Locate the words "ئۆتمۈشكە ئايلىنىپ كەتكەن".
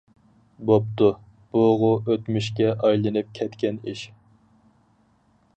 2.09-3.81